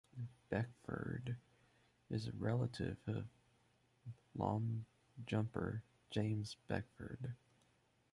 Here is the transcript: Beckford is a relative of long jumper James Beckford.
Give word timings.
Beckford 0.49 1.35
is 2.09 2.25
a 2.25 2.31
relative 2.31 2.97
of 3.05 3.25
long 4.35 4.85
jumper 5.27 5.83
James 6.09 6.57
Beckford. 6.67 7.35